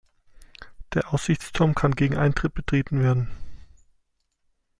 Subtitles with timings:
[0.95, 3.29] Der Aussichtsturm kann gegen Eintritt betreten werden.